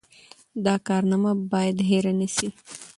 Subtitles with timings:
[0.65, 2.47] دا کارنامه باید هېره نه سي.